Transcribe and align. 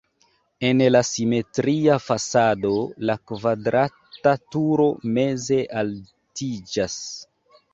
En 0.69 0.79
la 0.93 1.01
simetria 1.09 1.97
fasado 2.05 2.71
la 3.09 3.17
kvadrata 3.33 4.35
turo 4.57 4.89
meze 5.19 5.61
altiĝas. 5.83 6.99